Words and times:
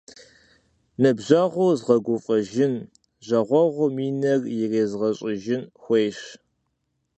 Ныбжьэгъур 1.01 1.73
згъэгуфӏэжын, 1.79 2.73
жагъуэгъум 3.25 3.95
и 4.07 4.09
нэр 4.21 4.39
ирезгъэщӏыжын 4.59 5.61
хуейщ. 5.81 6.19